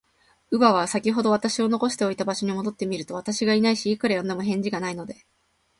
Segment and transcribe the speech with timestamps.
[0.49, 5.27] 乳母は、さきほど私を残しておいた場所に戻ってみると、私がいないし、いくら呼んでみても、返事がないので、